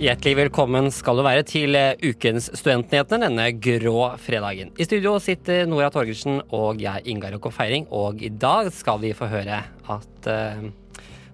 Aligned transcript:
Hjertelig 0.00 0.38
velkommen 0.38 0.86
skal 0.96 1.18
du 1.18 1.20
være 1.26 1.42
til 1.44 1.76
eh, 1.76 1.90
ukens 2.00 2.46
Studentnyhetene 2.56 3.26
denne 3.26 3.50
grå 3.60 4.06
fredagen. 4.16 4.70
I 4.80 4.86
studio 4.86 5.18
sitter 5.20 5.66
Nora 5.68 5.90
Torgersen 5.92 6.38
og 6.56 6.80
jeg, 6.80 7.04
Ingar 7.12 7.36
Jakob 7.36 7.52
Feiring, 7.52 7.84
og 7.92 8.24
i 8.24 8.30
dag 8.32 8.70
skal 8.72 9.02
vi 9.02 9.10
få 9.12 9.28
høre 9.28 9.60
at 9.92 10.30
uh, 10.32 10.64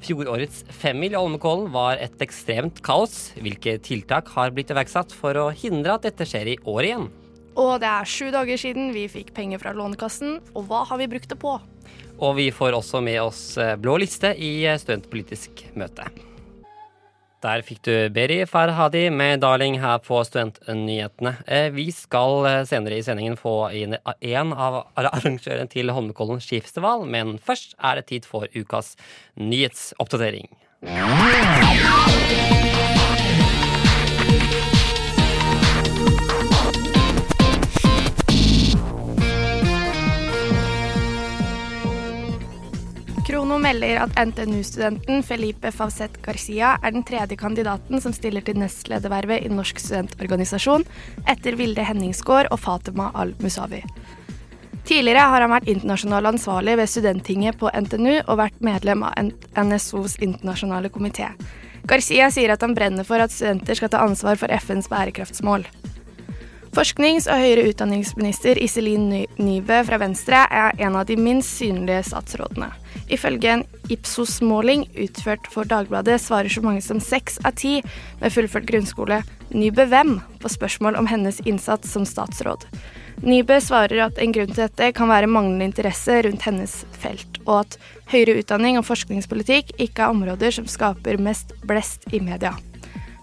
fjorårets 0.02 0.64
femmil 0.82 1.14
i 1.14 1.20
Holmenkollen 1.20 1.70
var 1.70 2.02
et 2.02 2.18
ekstremt 2.26 2.82
kaos. 2.82 3.36
Hvilke 3.38 3.78
tiltak 3.86 4.34
har 4.34 4.50
blitt 4.50 4.74
iverksatt 4.74 5.14
for 5.14 5.38
å 5.38 5.48
hindre 5.54 5.94
at 5.94 6.10
dette 6.10 6.26
skjer 6.26 6.56
i 6.56 6.60
år 6.66 6.90
igjen? 6.90 7.10
Og 7.54 7.76
det 7.86 7.94
er 7.94 8.14
sju 8.18 8.32
dager 8.34 8.58
siden 8.66 8.90
vi 8.98 9.06
fikk 9.14 9.30
penger 9.36 9.62
fra 9.62 9.78
Lånekassen, 9.78 10.40
og 10.58 10.66
hva 10.66 10.82
har 10.90 10.98
vi 10.98 11.12
brukt 11.14 11.30
det 11.30 11.38
på? 11.38 11.54
Og 12.18 12.40
vi 12.42 12.50
får 12.50 12.82
også 12.82 12.98
med 12.98 13.22
oss 13.28 13.52
eh, 13.62 13.76
blå 13.78 14.00
liste 14.02 14.34
i 14.34 14.56
studentpolitisk 14.74 15.68
møte. 15.78 16.10
Der 17.44 17.60
fikk 17.62 17.82
du 17.84 17.92
Beri 18.10 18.46
Farhadi 18.48 19.10
med 19.10 19.42
'Darling' 19.42 19.78
her 19.80 19.98
på 19.98 20.22
Studentnyhetene. 20.24 21.36
Eh, 21.46 21.68
Vi 21.70 21.90
skal 21.92 22.64
senere 22.66 22.96
i 22.96 23.02
sendingen 23.02 23.36
få 23.36 23.70
inn 23.76 23.96
en 24.20 24.52
av 24.52 24.86
arrangørene 24.96 25.68
til 25.68 25.92
Holmenkollen 25.92 26.40
skifestival, 26.40 27.04
men 27.04 27.38
først 27.38 27.76
er 27.78 27.96
det 27.96 28.06
tid 28.06 28.24
for 28.24 28.48
ukas 28.56 28.96
nyhetsoppdatering. 29.36 30.48
Krono 43.46 43.60
melder 43.62 44.00
at 44.02 44.16
NTNU-studenten 44.18 45.20
Felipe 45.22 45.70
Favset 45.70 46.16
Garcia 46.24 46.72
er 46.82 46.90
den 46.90 47.04
tredje 47.06 47.36
kandidaten 47.38 48.02
som 48.02 48.10
stiller 48.10 48.42
til 48.42 48.58
nestledervervet 48.58 49.46
i 49.46 49.52
Norsk 49.54 49.78
studentorganisasjon, 49.78 50.82
etter 51.30 51.54
Vilde 51.54 51.84
Henningsgård 51.86 52.50
og 52.50 52.58
Fatima 52.58 53.12
Al-Musawi. 53.14 53.84
Tidligere 54.82 55.28
har 55.30 55.46
han 55.46 55.54
vært 55.54 55.70
internasjonal 55.70 56.26
ansvarlig 56.32 56.74
ved 56.80 56.90
Studenttinget 56.90 57.62
på 57.62 57.70
NTNU 57.70 58.16
og 58.24 58.40
vært 58.42 58.58
medlem 58.66 59.06
av 59.06 59.14
NSOs 59.62 60.18
internasjonale 60.26 60.90
komité. 60.90 61.30
Garcia 61.86 62.32
sier 62.34 62.50
at 62.50 62.66
han 62.66 62.74
brenner 62.74 63.06
for 63.06 63.22
at 63.22 63.30
studenter 63.30 63.78
skal 63.78 63.94
ta 63.94 64.02
ansvar 64.02 64.42
for 64.42 64.50
FNs 64.58 64.90
bærekraftsmål. 64.90 65.70
Forsknings- 66.76 67.24
og 67.32 67.40
høyere 67.40 67.70
utdanningsminister 67.70 68.58
Iselin 68.60 69.06
Nybø 69.40 69.78
fra 69.88 69.96
Venstre 69.96 70.42
er 70.52 70.74
en 70.84 70.98
av 71.00 71.06
de 71.08 71.14
minst 71.16 71.54
synlige 71.56 72.02
statsrådene. 72.10 72.66
Ifølge 73.08 73.48
en 73.48 73.62
Ipsos-måling 73.88 74.82
utført 75.06 75.46
for 75.48 75.64
Dagbladet 75.64 76.18
svarer 76.20 76.52
så 76.52 76.60
mange 76.60 76.82
som 76.84 76.98
seks 77.00 77.38
av 77.48 77.54
ti 77.56 77.78
med 78.20 78.34
fullført 78.34 78.66
grunnskole 78.68 79.22
Nybø 79.56 79.86
hvem 79.88 80.18
på 80.42 80.50
spørsmål 80.52 80.98
om 81.00 81.08
hennes 81.08 81.38
innsats 81.48 81.94
som 81.96 82.04
statsråd. 82.04 82.66
Nybø 83.24 83.56
svarer 83.64 84.02
at 84.10 84.20
en 84.20 84.34
grunn 84.36 84.52
til 84.52 84.66
dette 84.66 84.90
kan 84.98 85.08
være 85.08 85.30
manglende 85.32 85.70
interesse 85.70 86.18
rundt 86.26 86.44
hennes 86.44 86.74
felt, 86.92 87.40
og 87.46 87.62
at 87.62 87.78
høyere 88.12 88.42
utdanning 88.42 88.76
og 88.76 88.84
forskningspolitikk 88.90 89.72
ikke 89.78 90.04
er 90.04 90.12
områder 90.12 90.52
som 90.58 90.68
skaper 90.68 91.16
mest 91.16 91.56
blest 91.64 92.04
i 92.12 92.20
media. 92.20 92.52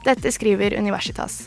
Dette 0.07 0.33
skriver 0.33 0.73
Universitas. 0.79 1.43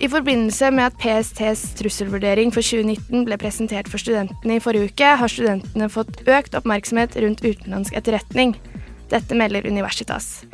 I 0.00 0.08
forbindelse 0.08 0.70
med 0.72 0.86
at 0.86 0.94
PSTs 0.96 1.74
trusselvurdering 1.76 2.48
for 2.54 2.64
2019 2.64 3.26
ble 3.28 3.36
presentert 3.36 3.88
for 3.92 4.00
studentene 4.00 4.56
i 4.56 4.62
forrige 4.64 4.88
uke, 4.88 5.10
har 5.20 5.28
studentene 5.28 5.90
fått 5.92 6.22
økt 6.24 6.56
oppmerksomhet 6.56 7.18
rundt 7.20 7.42
utenlandsk 7.44 7.98
etterretning. 8.00 8.54
Dette 9.12 9.36
melder 9.36 9.68
Universitas. 9.68 10.46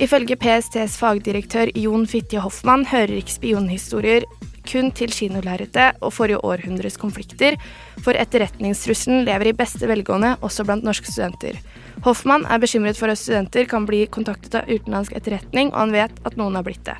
Ifølge 0.00 0.32
PSTs 0.40 0.94
fagdirektør 0.96 1.68
Jon 1.76 2.06
Fitje 2.08 2.40
Hoffmann 2.40 2.86
hører 2.88 3.18
ikke 3.18 3.34
spionhistorier 3.34 4.24
kun 4.64 4.88
til 4.96 5.12
kinolerretet 5.12 5.98
og 6.00 6.14
forrige 6.16 6.40
århundres 6.46 6.96
konflikter, 7.00 7.58
for 8.00 8.16
etterretningstrusselen 8.16 9.26
lever 9.28 9.50
i 9.50 9.54
beste 9.56 9.88
velgående 9.90 10.38
også 10.46 10.64
blant 10.64 10.86
norske 10.88 11.10
studenter. 11.10 11.58
Hoffmann 12.06 12.46
er 12.48 12.62
bekymret 12.62 12.96
for 12.96 13.12
at 13.12 13.20
studenter 13.20 13.68
kan 13.68 13.84
bli 13.88 14.06
kontaktet 14.08 14.56
av 14.62 14.72
utenlandsk 14.72 15.18
etterretning, 15.20 15.68
og 15.74 15.82
han 15.82 15.96
vet 15.96 16.20
at 16.24 16.38
noen 16.40 16.56
har 16.56 16.64
blitt 16.64 16.84
det. 16.88 16.96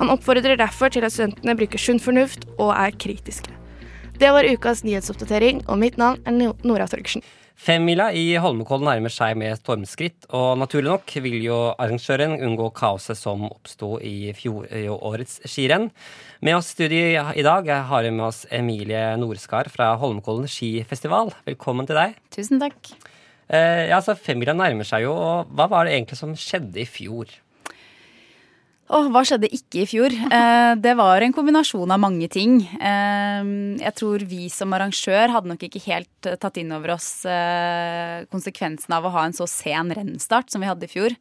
Han 0.00 0.10
oppfordrer 0.10 0.58
derfor 0.58 0.90
til 0.90 1.06
at 1.06 1.14
studentene 1.14 1.54
bruker 1.60 1.78
sunn 1.78 2.02
fornuft 2.02 2.48
og 2.56 2.72
er 2.74 2.96
kritiske. 2.98 3.54
Det 4.18 4.34
var 4.34 4.48
ukas 4.50 4.82
nyhetsoppdatering, 4.82 5.68
og 5.68 5.78
mitt 5.78 6.02
navn 6.02 6.18
er 6.26 6.34
Nora 6.66 6.90
Torgersen. 6.90 7.22
Femmila 7.60 8.06
i 8.16 8.38
Holmenkollen 8.40 8.88
nærmer 8.88 9.12
seg 9.12 9.34
med 9.36 9.58
stormskritt, 9.58 10.24
og 10.32 10.54
naturlig 10.62 10.88
nok 10.88 11.12
vil 11.20 11.42
jo 11.44 11.58
arrangøren 11.74 12.38
unngå 12.38 12.70
kaoset 12.72 13.18
som 13.20 13.42
oppsto 13.50 13.98
i 14.00 14.30
fjorårets 14.32 15.42
skirenn. 15.44 15.90
Med 16.40 16.56
oss 16.56 16.70
i 16.70 16.78
studio 16.78 17.26
i 17.36 17.44
dag 17.44 17.68
har 17.90 18.06
vi 18.06 18.14
med 18.16 18.24
oss 18.30 18.46
Emilie 18.48 19.02
Norskar 19.20 19.68
fra 19.68 19.90
Holmenkollen 20.00 20.48
skifestival. 20.48 21.34
Velkommen 21.44 21.90
til 21.90 22.00
deg. 22.00 22.16
Tusen 22.32 22.64
takk. 22.64 22.94
Eh, 23.52 23.90
ja, 23.90 23.98
altså 23.98 24.16
Femmila 24.16 24.56
nærmer 24.56 24.88
seg 24.88 25.04
jo, 25.04 25.12
og 25.12 25.52
hva 25.52 25.68
var 25.68 25.84
det 25.84 25.98
egentlig 25.98 26.16
som 26.22 26.32
skjedde 26.32 26.80
i 26.80 26.88
fjor? 26.88 27.28
Åh, 28.90 29.06
hva 29.14 29.20
skjedde 29.22 29.50
ikke 29.54 29.84
i 29.84 29.88
fjor? 29.88 30.14
Eh, 30.40 30.72
det 30.78 30.92
var 30.98 31.22
en 31.22 31.34
kombinasjon 31.34 31.90
av 31.90 32.00
mange 32.02 32.26
ting. 32.30 32.60
Eh, 32.78 33.50
jeg 33.82 33.92
tror 33.98 34.22
vi 34.30 34.48
som 34.52 34.72
arrangør 34.74 35.30
hadde 35.34 35.50
nok 35.50 35.64
ikke 35.66 35.82
helt 35.86 36.28
eh, 36.28 36.38
tatt 36.40 36.58
inn 36.60 36.72
over 36.74 36.94
oss 36.96 37.24
eh, 37.28 38.26
konsekvensen 38.30 38.94
av 38.94 39.06
å 39.06 39.12
ha 39.14 39.26
en 39.26 39.36
så 39.36 39.46
sen 39.50 39.92
rennstart 39.94 40.50
som 40.50 40.62
vi 40.62 40.70
hadde 40.70 40.86
i 40.86 40.90
fjor. 40.90 41.14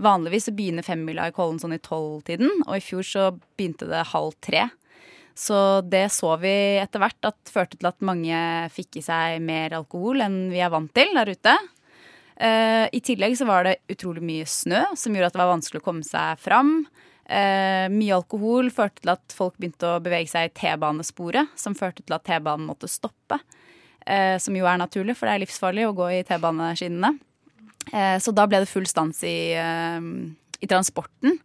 Vanligvis 0.00 0.48
så 0.48 0.54
begynner 0.56 0.86
femmila 0.86 1.28
i 1.28 1.34
Kollen 1.36 1.60
sånn 1.60 1.76
i 1.76 1.80
tolvtiden, 1.82 2.52
og 2.66 2.76
i 2.76 2.84
fjor 2.84 3.06
så 3.06 3.30
begynte 3.58 3.88
det 3.90 4.04
halv 4.12 4.36
tre. 4.44 4.68
Så 5.38 5.80
det 5.86 6.08
så 6.14 6.32
vi 6.42 6.52
etter 6.80 7.02
hvert 7.02 7.30
at 7.30 7.52
førte 7.52 7.78
til 7.78 7.88
at 7.90 8.04
mange 8.04 8.38
fikk 8.74 8.98
i 8.98 9.04
seg 9.06 9.42
mer 9.44 9.76
alkohol 9.78 10.24
enn 10.24 10.48
vi 10.52 10.62
er 10.64 10.72
vant 10.72 10.92
til 10.96 11.12
der 11.14 11.30
ute. 11.30 11.54
Uh, 12.38 12.86
I 12.94 13.00
tillegg 13.02 13.34
så 13.38 13.48
var 13.48 13.66
det 13.66 13.80
utrolig 13.90 14.22
mye 14.22 14.46
snø, 14.46 14.84
som 14.96 15.14
gjorde 15.14 15.32
at 15.32 15.34
det 15.34 15.42
var 15.42 15.50
vanskelig 15.56 15.80
å 15.82 15.86
komme 15.88 16.06
seg 16.06 16.38
fram. 16.38 16.84
Uh, 17.28 17.90
mye 17.90 18.14
alkohol 18.14 18.70
førte 18.72 19.02
til 19.02 19.12
at 19.12 19.34
folk 19.34 19.56
begynte 19.58 19.90
å 19.90 20.02
bevege 20.02 20.30
seg 20.30 20.46
i 20.46 20.52
T-banesporet, 20.60 21.50
som 21.58 21.76
førte 21.78 22.04
til 22.04 22.14
at 22.14 22.24
T-banen 22.28 22.68
måtte 22.68 22.90
stoppe. 22.90 23.40
Uh, 24.06 24.38
som 24.40 24.54
jo 24.56 24.68
er 24.70 24.78
naturlig, 24.78 25.18
for 25.18 25.26
det 25.26 25.34
er 25.34 25.44
livsfarlig 25.44 25.88
å 25.88 25.96
gå 25.98 26.12
i 26.14 26.22
T-baneskinnene. 26.28 27.16
så 28.20 28.32
da 28.36 28.44
ble 28.44 28.58
det 28.60 28.68
full 28.68 28.84
stans 28.84 29.22
i, 29.24 29.56
i 29.56 30.66
transporten. 30.68 31.38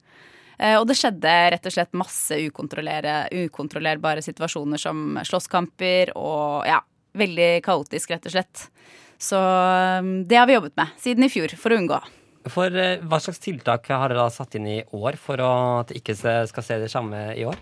og 0.60 0.88
det 0.90 0.98
skjedde 1.00 1.36
rett 1.54 1.70
og 1.70 1.72
slett 1.72 1.96
masse 1.96 2.36
ukontrollerbare 2.36 4.22
situasjoner 4.22 4.82
som 4.82 5.22
slåsskamper 5.24 6.12
og 6.20 6.68
ja, 6.68 6.82
veldig 7.16 7.64
kaotisk, 7.64 8.12
rett 8.12 8.28
og 8.28 8.36
slett. 8.36 8.66
Så 9.24 9.40
um, 9.40 10.12
det 10.28 10.36
har 10.36 10.50
vi 10.50 10.58
jobbet 10.58 10.76
med 10.80 11.00
siden 11.00 11.24
i 11.24 11.32
fjor, 11.32 11.54
for 11.60 11.72
å 11.72 11.80
unngå. 11.80 12.02
For 12.52 12.76
eh, 12.76 13.00
Hva 13.08 13.20
slags 13.24 13.40
tiltak 13.44 13.88
har 13.92 14.12
dere 14.12 14.26
da 14.26 14.32
satt 14.34 14.58
inn 14.60 14.68
i 14.68 14.82
år 14.96 15.16
for 15.22 15.40
at 15.40 15.92
det 15.92 16.02
ikke 16.02 16.16
skal 16.50 16.66
se 16.66 16.80
det 16.82 16.90
samme 16.92 17.22
i 17.40 17.46
år? 17.48 17.60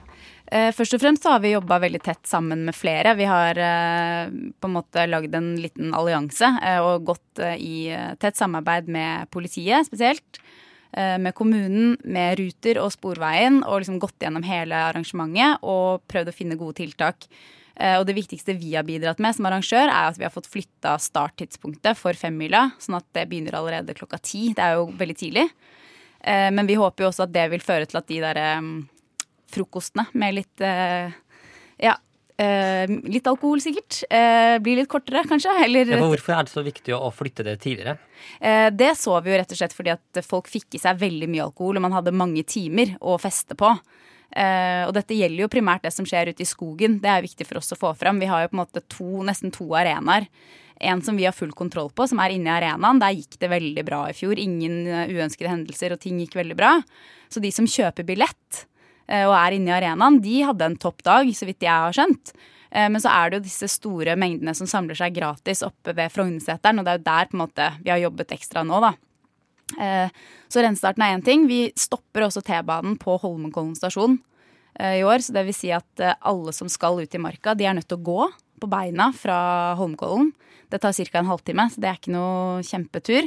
Eh, 0.51 0.71
først 0.75 0.97
og 0.97 1.03
fremst 1.03 1.27
har 1.29 1.37
vi 1.43 1.53
jobba 1.53 1.77
veldig 1.83 2.01
tett 2.03 2.25
sammen 2.27 2.65
med 2.65 2.75
flere. 2.75 3.13
Vi 3.19 3.29
har 3.29 3.61
eh, 3.61 4.33
på 4.57 4.69
en 4.69 4.75
måte 4.79 5.05
lagd 5.09 5.37
en 5.37 5.53
liten 5.61 5.93
allianse 5.97 6.49
og 6.81 7.05
gått 7.11 7.43
i 7.61 7.91
tett 8.21 8.39
samarbeid 8.39 8.89
med 8.91 9.29
politiet 9.33 9.87
spesielt. 9.87 10.41
Med 10.91 11.31
kommunen, 11.31 11.93
med 12.03 12.35
Ruter 12.35 12.75
og 12.81 12.89
Sporveien, 12.91 13.61
og 13.63 13.79
liksom 13.79 14.01
gått 14.03 14.25
gjennom 14.25 14.43
hele 14.43 14.75
arrangementet 14.89 15.63
og 15.63 16.01
prøvd 16.11 16.33
å 16.33 16.35
finne 16.35 16.57
gode 16.59 16.81
tiltak 16.81 17.29
og 17.71 18.03
det 18.05 18.15
viktigste 18.17 18.53
vi 18.59 18.73
har 18.75 18.85
bidratt 18.85 19.21
med 19.23 19.35
som 19.35 19.47
arrangør, 19.47 19.87
er 19.87 20.09
at 20.09 20.19
vi 20.19 20.25
har 20.27 20.33
fått 20.33 20.49
flytta 20.51 20.97
starttidspunktet 21.01 21.97
for 21.97 22.17
femmila, 22.19 22.67
sånn 22.81 22.99
at 22.99 23.07
det 23.15 23.25
begynner 23.31 23.55
allerede 23.57 23.95
klokka 23.97 24.19
ti. 24.21 24.49
Det 24.57 24.65
er 24.65 24.77
jo 24.77 24.89
veldig 24.99 25.17
tidlig. 25.17 25.47
Eh, 26.19 26.49
men 26.53 26.67
vi 26.69 26.77
håper 26.79 27.05
jo 27.05 27.09
også 27.09 27.25
at 27.25 27.33
det 27.33 27.47
vil 27.53 27.63
føre 27.63 27.87
til 27.89 28.01
at 28.01 28.09
de 28.11 28.19
der 28.21 28.39
um, 28.59 28.71
frokostene 29.51 30.05
med 30.13 30.37
litt 30.37 30.63
ja, 31.81 31.95
litt 32.37 33.25
alkohol, 33.27 33.59
sikkert. 33.61 34.03
Blir 34.63 34.77
litt 34.79 34.89
kortere, 34.89 35.23
kanskje. 35.27 35.51
Eller, 35.65 35.89
ja, 35.91 35.99
hvorfor 35.99 36.35
er 36.37 36.45
det 36.45 36.53
så 36.53 36.63
viktig 36.65 36.93
å 36.95 37.09
flytte 37.13 37.43
det 37.45 37.57
tidligere? 37.63 37.97
det 38.71 38.93
så 38.97 39.17
vi 39.21 39.33
jo 39.33 39.39
rett 39.41 39.51
og 39.53 39.59
slett 39.59 39.75
fordi 39.75 39.91
at 39.93 40.21
folk 40.25 40.47
fikk 40.49 40.77
i 40.77 40.81
seg 40.81 41.01
veldig 41.01 41.27
mye 41.33 41.43
alkohol, 41.49 41.77
og 41.77 41.85
man 41.87 41.97
hadde 41.97 42.13
mange 42.15 42.45
timer 42.47 42.95
å 43.01 43.17
feste 43.21 43.57
på. 43.59 43.73
Uh, 44.31 44.87
og 44.87 44.93
dette 44.95 45.15
gjelder 45.17 45.43
jo 45.43 45.51
primært 45.51 45.83
det 45.83 45.91
som 45.91 46.07
skjer 46.07 46.31
ute 46.31 46.45
i 46.45 46.47
skogen. 46.47 46.99
Det 47.03 47.09
er 47.11 47.25
viktig 47.25 47.47
for 47.49 47.59
oss 47.59 47.73
å 47.75 47.79
få 47.79 47.91
fram. 47.99 48.21
Vi 48.21 48.29
har 48.31 48.45
jo 48.45 48.51
på 48.51 48.55
en 48.55 48.63
måte 48.63 48.83
to, 48.91 49.09
nesten 49.27 49.51
to 49.51 49.67
arenaer. 49.75 50.29
En 50.81 51.03
som 51.05 51.17
vi 51.19 51.27
har 51.27 51.35
full 51.35 51.51
kontroll 51.53 51.91
på, 51.93 52.07
som 52.09 52.21
er 52.23 52.33
inne 52.33 52.49
i 52.49 52.55
arenaen. 52.55 53.01
Der 53.03 53.17
gikk 53.17 53.37
det 53.41 53.51
veldig 53.51 53.83
bra 53.85 54.05
i 54.09 54.15
fjor. 54.15 54.39
Ingen 54.39 54.85
uh, 54.87 55.03
uønskede 55.11 55.51
hendelser, 55.51 55.95
og 55.95 56.01
ting 56.03 56.21
gikk 56.23 56.39
veldig 56.39 56.57
bra. 56.57 56.77
Så 57.31 57.43
de 57.43 57.51
som 57.53 57.67
kjøper 57.69 58.07
billett 58.07 58.63
uh, 59.11 59.27
og 59.27 59.35
er 59.35 59.59
inne 59.59 59.73
i 59.73 59.77
arenaen, 59.81 60.21
de 60.23 60.39
hadde 60.47 60.71
en 60.71 60.79
topp 60.79 61.03
dag, 61.07 61.35
så 61.35 61.49
vidt 61.49 61.67
jeg 61.67 61.75
har 61.75 61.95
skjønt. 61.95 62.35
Men 62.71 63.01
så 63.03 63.11
er 63.11 63.27
det 63.27 63.41
jo 63.41 63.43
disse 63.43 63.67
store 63.67 64.13
mengdene 64.15 64.53
som 64.55 64.63
samler 64.63 64.95
seg 64.95 65.11
gratis 65.17 65.59
oppe 65.67 65.91
ved 65.91 66.07
Frognerseteren, 66.13 66.79
og 66.79 66.85
det 66.87 66.93
er 66.93 67.01
jo 67.01 67.03
der 67.09 67.27
på 67.27 67.35
en 67.35 67.41
måte 67.41 67.65
vi 67.83 67.91
har 67.91 67.99
jobbet 67.99 68.31
ekstra 68.31 68.63
nå, 68.63 68.79
da. 68.79 68.93
Eh, 69.79 70.11
så 70.51 70.63
rensestarten 70.63 71.03
er 71.05 71.15
én 71.15 71.25
ting. 71.25 71.47
Vi 71.49 71.69
stopper 71.77 72.27
også 72.27 72.43
T-banen 72.45 72.97
på 73.01 73.17
Holmenkollen 73.21 73.75
stasjon 73.77 74.17
eh, 74.79 74.99
i 74.99 75.05
år. 75.07 75.23
Så 75.23 75.35
det 75.35 75.45
vil 75.47 75.57
si 75.57 75.71
at 75.75 76.03
eh, 76.03 76.17
alle 76.27 76.53
som 76.55 76.69
skal 76.71 77.01
ut 77.01 77.15
i 77.15 77.21
marka, 77.21 77.55
de 77.55 77.67
er 77.67 77.77
nødt 77.77 77.89
til 77.91 78.01
å 78.01 78.07
gå 78.11 78.27
på 78.61 78.69
beina 78.69 79.09
fra 79.17 79.39
Holmenkollen. 79.79 80.33
Det 80.71 80.79
tar 80.79 80.95
ca. 80.95 81.19
en 81.19 81.31
halvtime, 81.31 81.67
så 81.71 81.81
det 81.83 81.89
er 81.89 81.97
ikke 81.99 82.13
noe 82.13 82.61
kjempetur. 82.63 83.25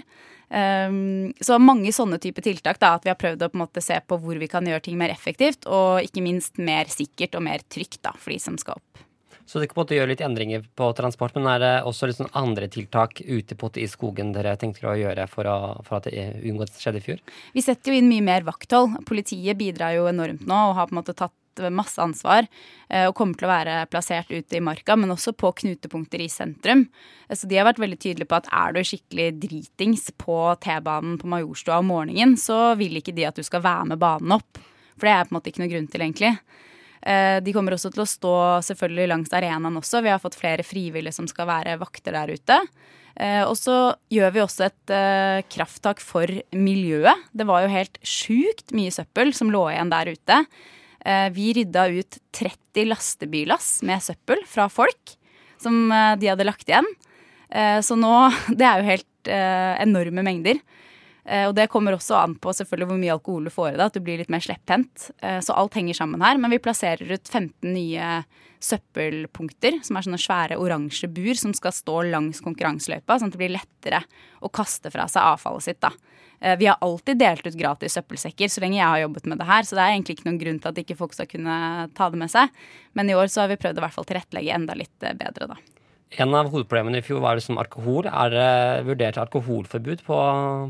så 1.44 1.56
mange 1.58 1.91
sånne 1.93 2.20
type 2.23 2.41
tiltak. 2.41 2.79
da, 2.79 2.94
At 2.94 3.05
vi 3.05 3.11
har 3.11 3.19
prøvd 3.19 3.43
å 3.43 3.50
på 3.50 3.81
se 3.82 3.99
på 4.00 4.17
hvor 4.17 4.38
vi 4.38 4.49
kan 4.49 4.64
gjøre 4.64 4.81
ting 4.87 4.96
mer 4.96 5.11
effektivt, 5.11 5.67
og 5.67 6.00
ikke 6.00 6.23
minst 6.23 6.56
mer 6.56 6.87
sikkert 6.88 7.35
og 7.35 7.43
mer 7.43 7.61
trygt 7.69 8.00
da, 8.00 8.14
for 8.17 8.31
de 8.31 8.38
som 8.38 8.56
skal 8.56 8.79
opp. 8.79 9.05
Så 9.46 9.61
dere 9.61 9.69
på 9.69 9.76
en 9.76 9.85
måte 9.85 9.96
gjør 9.99 10.08
litt 10.08 10.23
endringer 10.25 10.64
på 10.79 10.88
transport, 10.96 11.35
men 11.37 11.49
er 11.52 11.61
det 11.61 11.73
også 11.85 12.08
litt 12.08 12.19
sånn 12.19 12.32
andre 12.38 12.69
tiltak 12.73 13.20
ute 13.20 13.56
på 13.61 13.70
i 13.76 13.87
skogen 13.91 14.32
dere 14.32 14.56
tenker 14.61 14.88
å 14.88 14.96
gjøre 14.96 15.26
for, 15.29 15.49
å, 15.49 15.85
for 15.85 16.00
at 16.00 16.08
det 16.08 16.26
unngått 16.41 16.79
skjedde 16.81 17.02
i 17.02 17.05
fjor? 17.05 17.23
Vi 17.52 17.64
setter 17.64 17.93
jo 17.93 18.00
inn 18.00 18.08
mye 18.08 18.25
mer 18.25 18.46
vakthold. 18.46 19.02
Politiet 19.08 19.61
bidrar 19.61 19.96
jo 19.99 20.08
enormt 20.08 20.46
nå 20.49 20.61
og 20.70 20.79
har 20.79 20.88
på 20.88 20.96
en 20.96 21.02
måte 21.02 21.17
tatt 21.19 21.37
masse 21.70 22.02
ansvar 22.02 22.46
eh, 22.88 23.06
og 23.06 23.14
kommer 23.14 23.38
til 23.38 23.46
å 23.46 23.52
være 23.52 23.76
plassert 23.93 24.31
ute 24.32 24.58
i 24.58 24.62
marka, 24.64 24.96
men 24.96 25.12
også 25.14 25.35
på 25.38 25.52
knutepunkter 25.61 26.25
i 26.25 26.29
sentrum. 26.32 26.87
Så 27.31 27.46
de 27.46 27.58
har 27.58 27.69
vært 27.69 27.82
veldig 27.82 28.00
tydelige 28.00 28.31
på 28.31 28.41
at 28.41 28.50
er 28.50 28.75
du 28.75 28.82
skikkelig 28.82 29.29
dritings 29.43 30.08
på 30.19 30.38
T-banen 30.64 31.19
på 31.20 31.31
Majorstua 31.31 31.79
om 31.82 31.93
morgenen, 31.93 32.37
så 32.41 32.75
vil 32.81 32.99
ikke 32.99 33.14
de 33.17 33.29
at 33.29 33.38
du 33.38 33.44
skal 33.46 33.64
være 33.64 33.93
med 33.93 34.02
banen 34.02 34.35
opp. 34.38 34.62
For 34.94 35.06
det 35.06 35.14
er 35.14 35.26
på 35.26 35.35
en 35.35 35.38
måte 35.38 35.50
ikke 35.50 35.64
noe 35.64 35.73
grunn 35.73 35.91
til, 35.91 36.05
egentlig. 36.06 36.35
Eh, 37.04 37.38
de 37.44 37.52
kommer 37.52 37.76
også 37.76 37.90
til 37.92 38.04
å 38.04 38.08
stå 38.08 38.34
selvfølgelig 38.64 39.08
langs 39.10 39.32
arenaen 39.36 39.80
også. 39.80 40.00
Vi 40.04 40.12
har 40.12 40.22
fått 40.22 40.38
flere 40.40 40.64
frivillige 40.64 41.16
som 41.16 41.28
skal 41.28 41.48
være 41.50 41.76
vakter 41.80 42.16
der 42.16 42.32
ute. 42.32 42.60
Eh, 43.14 43.42
og 43.44 43.54
så 43.60 43.76
gjør 44.12 44.32
vi 44.34 44.42
også 44.42 44.66
et 44.66 44.94
eh, 44.94 45.42
krafttak 45.52 46.00
for 46.02 46.30
miljøet. 46.56 47.28
Det 47.36 47.46
var 47.48 47.64
jo 47.64 47.74
helt 47.74 48.00
sjukt 48.00 48.72
mye 48.76 48.94
søppel 48.94 49.34
som 49.36 49.52
lå 49.52 49.66
igjen 49.72 49.92
der 49.92 50.14
ute. 50.14 50.40
Vi 51.36 51.50
rydda 51.52 51.82
ut 51.92 52.16
30 52.32 52.86
lastebillass 52.88 53.82
med 53.84 54.00
søppel 54.00 54.38
fra 54.48 54.70
folk 54.72 55.10
som 55.60 55.92
de 55.92 56.30
hadde 56.30 56.46
lagt 56.48 56.64
igjen. 56.64 56.86
Så 57.84 57.98
nå 58.00 58.12
Det 58.56 58.64
er 58.64 58.80
jo 58.80 58.86
helt 58.88 59.28
enorme 59.84 60.24
mengder. 60.24 60.62
Eh, 61.24 61.46
og 61.48 61.54
det 61.56 61.70
kommer 61.72 61.96
også 61.96 62.18
an 62.20 62.36
på 62.36 62.52
selvfølgelig 62.52 62.90
hvor 62.90 63.00
mye 63.00 63.14
alkohol 63.14 63.48
du 63.48 63.52
får 63.52 63.70
i 63.72 63.76
deg, 63.78 63.84
at 63.86 63.96
du 63.96 64.04
blir 64.04 64.20
litt 64.20 64.32
mer 64.32 64.44
slepphendt. 64.44 65.10
Eh, 65.24 65.40
så 65.44 65.56
alt 65.56 65.76
henger 65.78 65.96
sammen 65.96 66.24
her. 66.24 66.40
Men 66.40 66.52
vi 66.52 66.60
plasserer 66.62 67.14
ut 67.14 67.28
15 67.30 67.72
nye 67.72 68.08
søppelpunkter, 68.64 69.80
som 69.84 69.98
er 69.98 70.06
sånne 70.06 70.20
svære 70.20 70.58
oransje 70.60 71.08
bur 71.12 71.34
som 71.36 71.52
skal 71.56 71.74
stå 71.74 72.02
langs 72.12 72.40
konkurranseløypa, 72.44 73.18
sånn 73.18 73.32
at 73.32 73.36
det 73.36 73.42
blir 73.42 73.56
lettere 73.56 74.00
å 74.44 74.50
kaste 74.52 74.92
fra 74.92 75.08
seg 75.10 75.24
avfallet 75.34 75.68
sitt. 75.68 75.80
da. 75.84 75.92
Eh, 76.40 76.58
vi 76.60 76.68
har 76.68 76.80
alltid 76.84 77.20
delt 77.20 77.46
ut 77.46 77.56
gratis 77.56 77.96
søppelsekker 77.96 78.52
så 78.52 78.64
lenge 78.64 78.80
jeg 78.80 78.88
har 78.88 79.04
jobbet 79.04 79.28
med 79.30 79.40
det 79.40 79.48
her, 79.48 79.62
så 79.64 79.76
det 79.78 79.84
er 79.84 79.94
egentlig 79.94 80.18
ikke 80.18 80.28
noen 80.28 80.40
grunn 80.40 80.60
til 80.60 80.72
at 80.72 80.82
ikke 80.84 80.98
folk 80.98 81.16
skal 81.16 81.30
kunne 81.30 81.56
ta 81.96 82.10
det 82.10 82.20
med 82.20 82.32
seg. 82.32 82.52
Men 82.92 83.08
i 83.08 83.16
år 83.16 83.32
så 83.32 83.44
har 83.44 83.52
vi 83.52 83.60
prøvd 83.60 83.80
å 83.80 83.86
hvert 83.86 83.96
fall 83.96 84.08
tilrettelegge 84.08 84.58
enda 84.60 84.76
litt 84.76 84.96
bedre, 85.00 85.54
da. 85.54 85.60
En 86.14 86.34
av 86.36 86.50
hovedproblemene 86.52 87.00
i 87.00 87.04
fjor 87.04 87.22
var 87.24 87.38
liksom 87.38 87.58
alkohol. 87.58 88.06
Er 88.06 88.34
det 88.34 88.50
vurdert 88.86 89.18
alkoholforbud 89.18 90.04
på, 90.06 90.18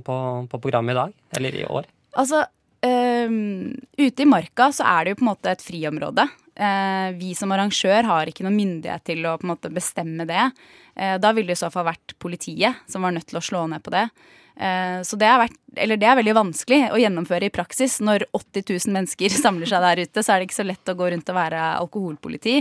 på, 0.06 0.16
på 0.50 0.60
programmet 0.62 0.94
i 0.94 0.98
dag? 1.00 1.16
Eller 1.36 1.58
i 1.60 1.66
år? 1.68 1.88
Altså, 2.16 2.44
um, 2.86 3.74
ute 3.98 4.24
i 4.24 4.28
marka 4.28 4.70
så 4.72 4.86
er 4.88 5.04
det 5.04 5.14
jo 5.14 5.20
på 5.20 5.26
en 5.26 5.32
måte 5.32 5.52
et 5.52 5.64
friområde. 5.64 6.26
Uh, 6.54 7.10
vi 7.18 7.32
som 7.34 7.52
arrangør 7.52 8.06
har 8.06 8.30
ikke 8.30 8.46
noen 8.46 8.56
myndighet 8.56 9.04
til 9.10 9.26
å 9.26 9.34
på 9.40 9.46
en 9.46 9.52
måte 9.52 9.72
bestemme 9.74 10.26
det. 10.28 10.46
Uh, 10.94 11.16
da 11.20 11.34
ville 11.34 11.50
det 11.52 11.58
i 11.58 11.62
så 11.64 11.72
fall 11.74 11.88
vært 11.90 12.16
politiet 12.22 12.80
som 12.90 13.04
var 13.04 13.14
nødt 13.16 13.28
til 13.32 13.40
å 13.40 13.44
slå 13.44 13.66
ned 13.70 13.84
på 13.84 13.92
det. 13.94 14.06
Uh, 14.54 15.02
så 15.04 15.18
det, 15.18 15.28
vært, 15.42 15.56
det, 15.74 15.98
er 15.98 16.20
veldig 16.20 16.36
vanskelig 16.38 16.80
å 16.94 17.00
gjennomføre 17.02 17.50
i 17.50 17.54
praksis. 17.54 17.98
Når 18.00 18.28
80 18.30 18.68
000 18.70 18.96
mennesker 18.96 19.38
samler 19.44 19.68
seg 19.70 19.84
der 19.84 20.06
ute, 20.06 20.24
så 20.24 20.32
er 20.32 20.40
det 20.40 20.48
ikke 20.48 20.62
så 20.62 20.68
lett 20.70 20.94
å 20.94 20.98
gå 20.98 21.10
rundt 21.12 21.34
og 21.34 21.40
være 21.42 21.70
alkoholpoliti. 21.82 22.60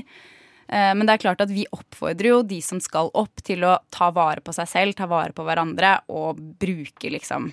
Eh, 0.74 0.92
men 0.98 1.06
det 1.06 1.18
er 1.18 1.24
klart 1.28 1.44
at 1.44 1.54
vi 1.54 1.68
oppfordrer 1.76 2.32
jo 2.32 2.42
de 2.48 2.60
som 2.66 2.82
skal 2.82 3.12
opp, 3.14 3.44
til 3.46 3.66
å 3.68 3.78
ta 3.94 4.10
vare 4.16 4.42
på 4.44 4.56
seg 4.56 4.70
selv, 4.70 4.98
ta 4.98 5.08
vare 5.12 5.36
på 5.36 5.46
hverandre 5.46 6.00
og 6.14 6.42
bruke 6.62 7.12
liksom 7.14 7.52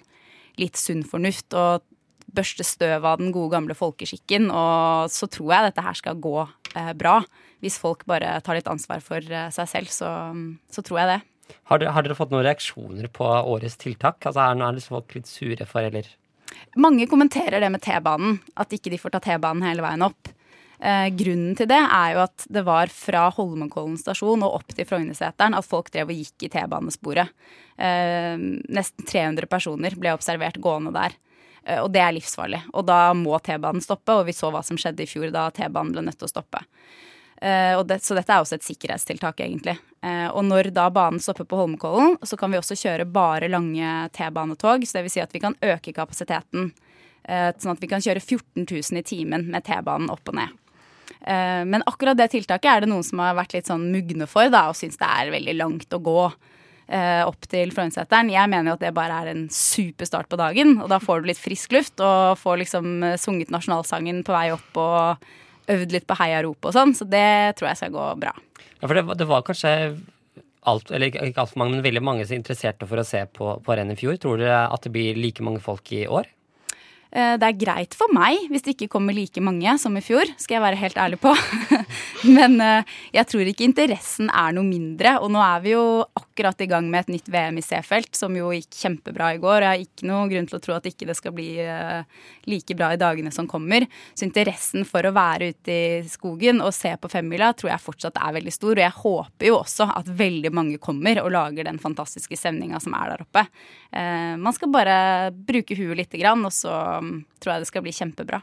litt 0.60 0.78
sunn 0.80 1.02
fornuft 1.06 1.54
og 1.56 1.84
børste 2.30 2.64
støv 2.66 3.04
av 3.04 3.18
den 3.20 3.32
gode, 3.34 3.52
gamle 3.56 3.76
folkeskikken. 3.76 4.48
Og 4.54 5.10
så 5.12 5.28
tror 5.30 5.54
jeg 5.54 5.68
dette 5.68 5.84
her 5.84 5.98
skal 5.98 6.22
gå 6.22 6.36
eh, 6.44 6.92
bra. 6.96 7.18
Hvis 7.60 7.76
folk 7.82 8.06
bare 8.08 8.38
tar 8.44 8.56
litt 8.56 8.70
ansvar 8.70 9.02
for 9.04 9.20
eh, 9.20 9.50
seg 9.54 9.68
selv, 9.68 9.92
så, 9.92 10.14
så 10.72 10.86
tror 10.86 11.02
jeg 11.02 11.12
det. 11.14 11.20
Har 11.66 11.82
dere, 11.82 11.92
har 11.96 12.06
dere, 12.06 12.14
fått 12.14 12.32
noen 12.32 12.46
reaksjoner 12.46 13.10
på 13.12 13.26
årets 13.26 13.76
tiltak? 13.80 14.22
Altså 14.22 14.46
Er, 14.46 14.60
er 14.70 14.84
folk 14.86 15.16
litt 15.18 15.28
sure 15.28 15.66
for, 15.68 15.82
eller? 15.82 16.06
Mange 16.78 17.06
kommenterer 17.10 17.62
det 17.62 17.70
med 17.74 17.82
T-banen. 17.82 18.38
At 18.54 18.72
ikke 18.74 18.92
de 18.94 19.00
får 19.02 19.16
ta 19.16 19.24
T-banen 19.24 19.66
hele 19.66 19.84
veien 19.84 20.06
opp. 20.06 20.30
Eh, 20.80 21.08
grunnen 21.12 21.56
til 21.58 21.68
det 21.68 21.76
er 21.76 22.14
jo 22.14 22.22
at 22.24 22.46
det 22.48 22.62
var 22.64 22.88
fra 22.92 23.26
Holmenkollen 23.36 23.98
stasjon 24.00 24.40
og 24.46 24.62
opp 24.62 24.72
til 24.72 24.86
Frognerseteren 24.88 25.52
at 25.58 25.66
folk 25.68 25.90
drev 25.92 26.08
og 26.08 26.16
gikk 26.22 26.46
i 26.46 26.50
T-banesporet. 26.54 27.34
Eh, 27.76 28.40
nesten 28.72 29.08
300 29.08 29.50
personer 29.50 29.96
ble 30.00 30.14
observert 30.16 30.56
gående 30.62 30.94
der. 30.96 31.18
Eh, 31.66 31.82
og 31.82 31.90
det 31.92 32.00
er 32.00 32.16
livsfarlig. 32.16 32.62
Og 32.72 32.86
da 32.88 33.12
må 33.12 33.36
T-banen 33.44 33.84
stoppe, 33.84 34.16
og 34.16 34.24
vi 34.30 34.36
så 34.36 34.48
hva 34.54 34.64
som 34.64 34.80
skjedde 34.80 35.04
i 35.04 35.10
fjor 35.10 35.28
da 35.34 35.50
T-banen 35.52 35.92
ble 35.92 36.06
nødt 36.06 36.20
til 36.22 36.30
å 36.30 36.32
stoppe. 36.32 36.64
Det, 37.40 37.96
så 38.04 38.12
dette 38.12 38.34
er 38.34 38.42
også 38.42 38.58
et 38.58 38.66
sikkerhetstiltak, 38.66 39.38
egentlig. 39.40 39.72
Og 40.36 40.42
når 40.44 40.66
da 40.76 40.90
banen 40.92 41.22
stopper 41.24 41.46
på 41.48 41.56
Holmenkollen, 41.56 42.18
så 42.20 42.36
kan 42.36 42.52
vi 42.52 42.58
også 42.58 42.76
kjøre 42.76 43.06
bare 43.08 43.48
lange 43.48 44.10
T-banetog. 44.12 44.84
Så 44.84 44.98
det 44.98 45.06
vil 45.06 45.14
si 45.14 45.22
at 45.24 45.32
vi 45.32 45.40
kan 45.40 45.56
øke 45.64 45.94
kapasiteten. 45.96 46.68
Sånn 47.24 47.72
at 47.72 47.80
vi 47.80 47.88
kan 47.88 48.04
kjøre 48.04 48.20
14 48.20 48.66
000 48.68 49.00
i 49.00 49.06
timen 49.08 49.48
med 49.48 49.64
T-banen 49.64 50.12
opp 50.12 50.28
og 50.28 50.36
ned. 50.36 50.60
Eh, 51.20 51.64
men 51.68 51.84
akkurat 51.86 52.18
det 52.18 52.30
tiltaket 52.32 52.70
er 52.70 52.84
det 52.84 52.90
noen 52.92 53.04
som 53.06 53.20
har 53.22 53.36
vært 53.38 53.56
litt 53.56 53.68
sånn 53.68 53.90
mugne 53.92 54.28
for 54.30 54.52
da, 54.52 54.68
og 54.70 54.78
syns 54.78 55.00
det 55.00 55.08
er 55.08 55.34
veldig 55.34 55.56
langt 55.58 55.96
å 55.96 56.00
gå 56.04 56.20
eh, 56.26 57.22
opp 57.26 57.48
til 57.50 57.72
Frognerseteren. 57.74 58.32
Jeg 58.32 58.52
mener 58.52 58.72
jo 58.72 58.78
at 58.78 58.84
det 58.86 58.94
bare 58.96 59.20
er 59.22 59.32
en 59.34 59.44
super 59.54 60.08
start 60.08 60.30
på 60.32 60.40
dagen, 60.40 60.78
og 60.80 60.88
da 60.92 61.00
får 61.02 61.22
du 61.22 61.30
litt 61.30 61.42
frisk 61.42 61.76
luft 61.76 62.00
og 62.04 62.38
får 62.40 62.62
liksom 62.64 62.94
eh, 63.06 63.18
sunget 63.20 63.52
nasjonalsangen 63.54 64.24
på 64.26 64.36
vei 64.36 64.48
opp 64.54 64.80
og 64.80 65.28
øvd 65.70 65.92
litt 65.94 66.08
på 66.08 66.16
heiarop 66.18 66.66
og 66.66 66.74
sånn, 66.74 66.96
så 66.96 67.06
det 67.06 67.58
tror 67.58 67.70
jeg 67.70 67.82
skal 67.82 67.94
gå 67.94 68.08
bra. 68.24 68.32
Ja, 68.80 68.88
for 68.88 68.96
det, 68.96 69.04
det 69.20 69.28
var 69.28 69.44
kanskje 69.46 69.74
alt, 70.68 70.90
eller 70.90 71.12
ikke 71.12 71.40
altfor 71.40 71.60
mange, 71.62 71.76
men 71.76 71.84
veldig 71.84 72.02
mange 72.04 72.26
som 72.26 72.36
er 72.36 72.42
interesserte 72.42 72.88
for 72.88 73.00
å 73.00 73.06
se 73.06 73.22
på, 73.36 73.54
på 73.64 73.76
rennet 73.76 73.96
i 73.96 74.02
fjor. 74.02 74.18
Tror 74.20 74.40
dere 74.40 74.66
at 74.68 74.84
det 74.84 74.92
blir 74.94 75.18
like 75.20 75.44
mange 75.44 75.62
folk 75.64 75.92
i 75.96 76.04
år? 76.08 76.28
Eh, 77.10 77.34
det 77.42 77.46
er 77.46 77.58
greit 77.58 77.96
for 77.98 78.12
meg 78.14 78.44
hvis 78.50 78.62
det 78.62 78.76
ikke 78.76 78.92
kommer 78.92 79.16
like 79.16 79.42
mange 79.42 79.74
som 79.82 79.96
i 79.98 80.04
fjor, 80.04 80.30
skal 80.38 80.58
jeg 80.58 80.64
være 80.66 80.80
helt 80.84 81.00
ærlig 81.02 81.18
på. 81.22 81.34
Men 82.36 82.58
eh, 82.62 82.96
jeg 83.16 83.26
tror 83.30 83.50
ikke 83.50 83.66
interessen 83.66 84.30
er 84.30 84.54
noe 84.54 84.66
mindre. 84.66 85.18
Og 85.24 85.32
nå 85.34 85.42
er 85.42 85.64
vi 85.64 85.74
jo 85.74 85.84
akkurat 86.06 86.29
i 86.40 86.66
gang 86.70 86.88
med 86.90 87.00
et 87.04 87.12
nytt 87.14 87.28
VM 87.28 87.58
i 87.58 87.62
C-felt, 87.62 88.14
som 88.16 88.34
jo 88.36 88.50
gikk 88.54 88.74
kjempebra 88.74 89.34
i 89.34 89.40
går. 89.42 89.62
Jeg 89.62 89.70
har 89.70 89.84
ikke 89.84 90.08
noen 90.08 90.30
grunn 90.30 90.48
til 90.50 90.58
å 90.58 90.62
tro 90.64 90.74
at 90.76 90.88
ikke 90.88 91.08
det 91.08 91.16
skal 91.18 91.34
bli 91.36 91.48
eh, 91.62 92.04
like 92.50 92.76
bra 92.78 92.92
i 92.94 93.00
dagene 93.00 93.32
som 93.34 93.48
kommer. 93.50 93.86
Så 94.14 94.26
interessen 94.26 94.86
for 94.88 95.06
å 95.06 95.14
være 95.16 95.50
ute 95.54 95.76
i 95.76 96.10
skogen 96.10 96.62
og 96.64 96.74
se 96.76 96.94
på 97.00 97.10
femmila 97.12 97.52
tror 97.52 97.72
jeg 97.72 97.84
fortsatt 97.84 98.20
er 98.20 98.36
veldig 98.38 98.54
stor. 98.54 98.74
Og 98.74 98.84
jeg 98.84 98.98
håper 99.00 99.50
jo 99.50 99.58
også 99.60 99.90
at 99.96 100.08
veldig 100.08 100.54
mange 100.56 100.80
kommer 100.82 101.22
og 101.24 101.32
lager 101.34 101.68
den 101.68 101.80
fantastiske 101.82 102.38
stemninga 102.38 102.80
som 102.82 102.96
er 102.98 103.14
der 103.14 103.26
oppe. 103.26 103.46
Man 103.90 104.54
skal 104.54 104.70
bare 104.70 104.96
bruke 105.34 105.74
huet 105.74 105.98
lite 105.98 106.20
grann, 106.20 106.44
og 106.46 106.54
så 106.54 106.70
tror 107.42 107.54
jeg 107.56 107.64
det 107.64 107.70
skal 107.72 107.84
bli 107.84 107.94
kjempebra. 107.96 108.40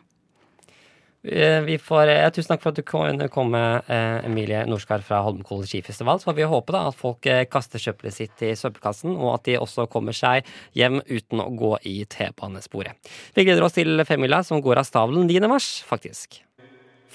Eh, 1.23 1.61
vi 1.61 1.77
får, 1.77 2.07
ja, 2.07 2.29
tusen 2.31 2.53
takk 2.53 2.61
for 2.63 2.71
at 2.71 2.77
du 2.77 2.85
kunne 2.85 3.27
komme, 3.33 3.61
eh, 3.87 4.25
Emilie 4.25 4.61
Norskar 4.69 5.01
fra 5.01 5.23
Holmenkollen 5.25 5.67
skifestival. 5.67 6.19
Så 6.19 6.29
får 6.29 6.37
vi 6.37 6.43
håpe 6.47 6.75
da 6.75 6.85
at 6.87 6.95
folk 6.95 7.25
eh, 7.25 7.45
kaster 7.49 7.81
søppelet 7.81 8.13
sitt 8.13 8.43
i 8.45 8.53
søppelkassen, 8.55 9.15
og 9.17 9.33
at 9.33 9.47
de 9.49 9.57
også 9.57 9.87
kommer 9.91 10.15
seg 10.15 10.45
hjem 10.77 11.01
uten 11.09 11.41
å 11.41 11.49
gå 11.57 11.73
i 11.89 12.03
T-banesporet. 12.05 12.93
Vi 13.33 13.47
gleder 13.47 13.65
oss 13.65 13.75
til 13.79 14.05
femmila 14.05 14.43
som 14.45 14.61
går 14.61 14.83
av 14.83 14.87
stavelen 14.87 15.27
9. 15.27 15.41
mars, 15.49 15.81
faktisk. 15.87 16.43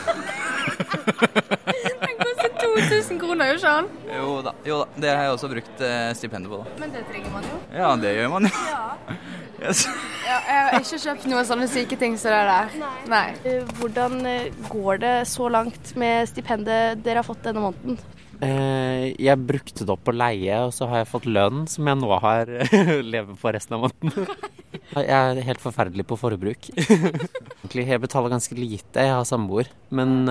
Den 2.04 2.16
koster 2.20 2.50
2000 2.60 3.20
kroner, 3.20 3.46
gjør 3.52 3.58
ikke 3.60 3.74
den? 3.78 3.88
Jo 4.18 4.28
da, 4.44 4.52
jo 4.68 4.76
da. 4.84 4.88
Det 5.04 5.10
har 5.12 5.24
jeg 5.28 5.34
også 5.38 5.48
brukt 5.52 5.78
eh, 5.84 6.12
stipendet 6.20 6.52
på, 6.52 6.58
da. 6.60 6.66
Men 6.84 6.90
det 6.96 7.02
trenger 7.08 7.32
man 7.36 7.44
jo. 7.48 7.56
Ja, 7.76 7.90
det 8.00 8.12
gjør 8.20 8.30
man 8.36 8.44
jo. 8.48 8.52
Ja. 8.68 8.84
Yes. 9.64 9.86
Ja, 10.24 10.38
jeg 10.48 10.60
har 10.64 10.76
ikke 10.80 10.98
kjøpt 11.04 11.26
noen 11.28 11.46
sånne 11.46 11.66
syke 11.68 11.98
ting 12.00 12.14
som 12.18 12.32
det 12.32 12.44
der. 12.48 12.76
Nei. 12.80 12.92
Nei. 13.12 13.26
Eh, 13.44 13.66
hvordan 13.76 14.22
eh, 14.26 14.54
går 14.72 15.02
det 15.04 15.12
så 15.28 15.50
langt 15.52 15.92
med 16.00 16.30
stipendet 16.32 17.02
dere 17.04 17.20
har 17.20 17.28
fått 17.28 17.44
denne 17.44 17.66
måneden? 17.66 17.98
Eh, 18.40 19.10
jeg 19.20 19.44
brukte 19.44 19.84
det 19.84 19.92
opp 19.92 20.06
på 20.08 20.16
leie, 20.16 20.62
og 20.64 20.72
så 20.74 20.88
har 20.88 21.04
jeg 21.04 21.12
fått 21.12 21.28
lønn 21.28 21.66
som 21.70 21.92
jeg 21.92 22.00
nå 22.00 22.20
har 22.24 22.50
lever 23.14 23.36
på 23.36 23.54
resten 23.54 23.76
av 23.78 23.84
måneden. 23.90 24.32
Jeg 24.94 25.10
er 25.10 25.40
helt 25.46 25.62
forferdelig 25.62 26.04
på 26.06 26.16
forbruk. 26.18 26.68
Jeg 26.74 28.02
betaler 28.02 28.32
ganske 28.34 28.56
lite, 28.58 29.02
jeg 29.02 29.10
har 29.14 29.26
samboer. 29.26 29.70
Men 29.94 30.28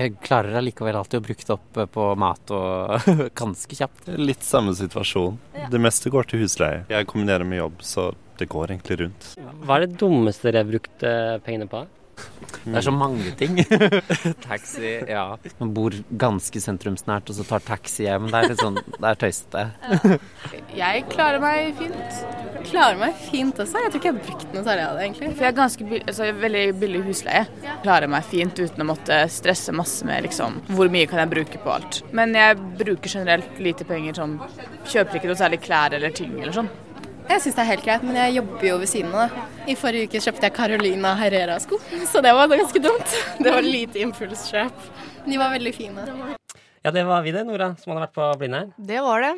jeg 0.00 0.14
klarer 0.24 0.56
allikevel 0.60 0.96
alltid 0.96 1.20
å 1.20 1.24
bruke 1.26 1.46
det 1.46 1.54
opp 1.54 1.80
på 1.94 2.08
mat 2.20 2.52
og 2.56 3.08
ganske 3.42 3.76
kjapt. 3.76 4.12
Litt 4.20 4.44
samme 4.46 4.74
situasjon. 4.76 5.38
Det 5.72 5.80
meste 5.82 6.12
går 6.12 6.30
til 6.30 6.44
husleie. 6.44 6.84
Jeg 6.92 7.08
kombinerer 7.10 7.44
med 7.48 7.60
jobb, 7.60 7.82
så 7.84 8.10
det 8.40 8.48
går 8.52 8.72
egentlig 8.72 9.02
rundt. 9.02 9.32
Hva 9.66 9.76
er 9.76 9.86
det 9.86 9.98
dummeste 10.00 10.48
dere 10.48 10.64
har 10.64 10.70
brukt 10.70 11.04
pengene 11.46 11.68
på? 11.70 11.84
Det 12.62 12.76
er 12.78 12.84
så 12.86 12.92
mange 12.94 13.32
ting. 13.38 13.56
taxi, 14.46 14.92
ja. 15.08 15.24
Man 15.58 15.72
bor 15.74 15.94
ganske 16.20 16.60
sentrumsnært, 16.62 17.30
og 17.32 17.38
så 17.38 17.46
tar 17.48 17.64
taxi 17.66 18.04
hjem. 18.06 18.28
Det 18.30 18.38
er 18.38 18.52
litt 18.52 18.62
sånn, 18.62 18.78
det 18.92 19.08
er 19.08 19.18
tøysete. 19.18 19.64
Jeg 20.76 21.06
klarer 21.10 21.42
meg 21.42 21.72
fint. 21.80 22.20
Jeg 22.52 22.68
klarer 22.68 23.00
meg 23.00 23.18
fint 23.18 23.58
også. 23.64 23.82
Jeg 23.82 23.90
tror 23.90 24.02
ikke 24.02 24.10
jeg 24.12 24.18
har 24.18 24.28
brukt 24.28 24.54
noe 24.54 24.64
særlig 24.68 24.84
av 24.86 24.94
det, 24.98 25.08
egentlig. 25.08 25.32
For 25.32 25.42
jeg 25.42 25.50
har 25.50 25.58
ganske 25.58 25.88
billig, 25.88 26.04
altså, 26.12 26.28
veldig 26.44 26.64
billig 26.84 27.02
husleie. 27.08 27.42
Jeg 27.66 27.80
klarer 27.82 28.14
meg 28.14 28.30
fint 28.30 28.62
uten 28.62 28.86
å 28.86 28.88
måtte 28.92 29.18
stresse 29.32 29.74
masse 29.74 30.06
med 30.06 30.28
liksom, 30.28 30.60
hvor 30.76 30.92
mye 30.92 31.10
kan 31.10 31.24
jeg 31.24 31.32
bruke 31.34 31.64
på 31.64 31.74
alt. 31.74 32.02
Men 32.14 32.36
jeg 32.38 32.60
bruker 32.78 33.18
generelt 33.18 33.58
lite 33.62 33.88
penger 33.88 34.22
sånn 34.22 34.38
Kjøper 34.92 35.18
ikke 35.18 35.28
noe 35.30 35.38
særlig 35.38 35.60
klær 35.62 35.94
eller 35.96 36.14
ting 36.14 36.32
eller 36.38 36.54
sånn. 36.54 36.70
Jeg 37.32 37.40
syns 37.40 37.54
det 37.56 37.62
er 37.62 37.68
helt 37.70 37.84
greit, 37.86 38.02
men 38.04 38.16
jeg 38.18 38.34
jobber 38.36 38.66
jo 38.66 38.74
ved 38.82 38.88
siden 38.90 39.12
av. 39.16 39.36
I 39.64 39.72
forrige 39.78 40.10
uke 40.10 40.20
kjøpte 40.20 40.44
jeg 40.44 40.52
Carolina 40.52 41.14
Herrera-sko, 41.16 41.78
så 42.10 42.20
det 42.20 42.34
var 42.36 42.50
ganske 42.50 42.82
dumt. 42.84 43.14
Det 43.38 43.54
var 43.54 43.64
lite 43.64 44.02
impulskjøp. 44.04 44.82
De 45.24 45.38
var 45.40 45.54
veldig 45.54 45.72
fine. 45.72 46.04
Ja, 46.84 46.92
det 46.92 47.06
var 47.08 47.24
vi 47.24 47.32
det, 47.32 47.46
Nora, 47.48 47.70
som 47.80 47.94
hadde 47.94 48.02
vært 48.04 48.14
på 48.18 48.26
Blindern. 48.42 48.74
Det 48.76 49.00
var 49.00 49.24
det. 49.24 49.32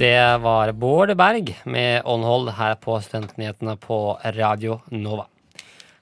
Det 0.00 0.16
var 0.40 0.72
Bård 0.72 1.12
Berg 1.20 1.52
med 1.68 2.08
Åndhold 2.08 2.54
her 2.56 2.78
på 2.80 2.96
Studentnyhetene 3.04 3.76
på 3.82 3.98
Radio 4.38 4.78
Nova. 4.94 5.26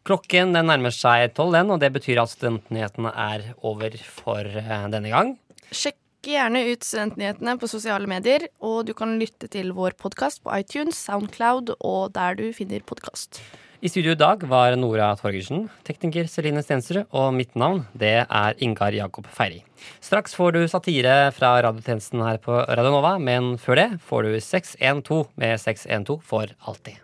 Klokken 0.06 0.54
den 0.54 0.70
nærmer 0.70 0.94
seg 0.94 1.34
tolv, 1.34 1.56
den, 1.58 1.74
og 1.74 1.82
det 1.82 1.90
betyr 1.96 2.22
at 2.22 2.30
Studentnyhetene 2.36 3.10
er 3.18 3.50
over 3.66 3.98
for 4.06 4.46
denne 4.46 5.10
gang. 5.10 5.34
Sjekk 5.74 5.98
gjerne 6.30 6.60
ut 6.70 6.84
Studentnyhetene 6.86 7.56
på 7.58 7.68
sosiale 7.70 8.06
medier, 8.06 8.46
og 8.62 8.86
du 8.86 8.92
kan 8.94 9.16
lytte 9.18 9.48
til 9.50 9.72
vår 9.74 9.96
podkast 9.98 10.42
på 10.44 10.52
iTunes, 10.54 10.98
Soundcloud 10.98 11.74
og 11.80 12.12
der 12.14 12.38
du 12.38 12.44
finner 12.54 12.84
podkast. 12.86 13.40
I 13.82 13.90
studio 13.90 14.12
i 14.14 14.18
dag 14.20 14.44
var 14.46 14.76
Nora 14.78 15.08
Torgersen, 15.18 15.64
tekniker 15.82 16.28
Celine 16.30 16.62
Stensrud, 16.62 17.08
og 17.10 17.32
mitt 17.34 17.56
navn 17.58 17.80
det 17.98 18.12
er 18.22 18.60
Ingar 18.62 18.94
Jakob 18.94 19.26
Feiri. 19.26 19.64
Straks 19.98 20.36
får 20.38 20.54
du 20.54 20.60
satire 20.70 21.32
fra 21.34 21.56
radiotjenesten 21.66 22.22
her 22.22 22.38
på 22.38 22.60
Radio 22.62 22.94
Nova, 22.94 23.16
men 23.18 23.56
før 23.58 23.80
det 23.80 23.88
får 24.06 24.28
du 24.28 24.38
612 24.38 25.26
med 25.34 25.58
612 25.58 26.22
for 26.22 26.54
alltid. 26.62 27.02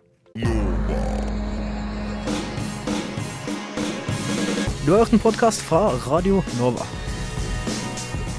Du 4.87 4.95
har 4.95 5.03
hørt 5.03 5.13
en 5.13 5.27
podkast 5.27 5.67
fra 5.67 5.89
Radio 6.07 6.45
Nova. 6.63 6.87